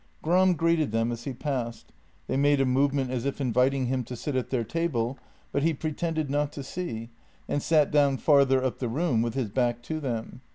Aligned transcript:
Gram 0.23 0.55
greeted 0.55 0.91
them 0.91 1.11
as 1.11 1.25
he 1.25 1.33
passed. 1.33 1.91
They 2.25 2.35
made 2.35 2.59
a 2.59 2.65
movement 2.65 3.11
as 3.11 3.23
if 3.23 3.39
inviting 3.39 3.85
him 3.85 4.03
to 4.05 4.15
sit 4.15 4.35
at 4.35 4.49
their 4.49 4.63
table, 4.63 5.19
but 5.51 5.61
he 5.61 5.75
pretended 5.75 6.27
not 6.27 6.51
to 6.53 6.63
see, 6.63 7.11
and 7.47 7.61
sat 7.61 7.91
down 7.91 8.17
farther 8.17 8.63
up 8.63 8.79
the 8.79 8.89
room 8.89 9.21
with 9.21 9.35
his 9.35 9.51
back 9.51 9.83
to 9.83 9.99
them. 9.99 10.41